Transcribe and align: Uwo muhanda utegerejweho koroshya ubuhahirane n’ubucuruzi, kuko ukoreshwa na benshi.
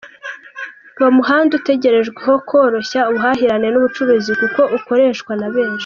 Uwo 0.99 1.09
muhanda 1.17 1.51
utegerejweho 1.59 2.33
koroshya 2.49 2.99
ubuhahirane 3.09 3.67
n’ubucuruzi, 3.69 4.31
kuko 4.41 4.61
ukoreshwa 4.77 5.33
na 5.41 5.49
benshi. 5.55 5.79